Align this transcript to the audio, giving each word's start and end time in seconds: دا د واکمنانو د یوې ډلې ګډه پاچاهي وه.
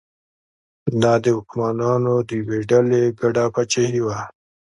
دا 1.01 1.13
د 1.23 1.25
واکمنانو 1.37 2.13
د 2.27 2.29
یوې 2.41 2.59
ډلې 2.69 3.01
ګډه 3.19 3.43
پاچاهي 3.53 4.01
وه. 4.05 4.17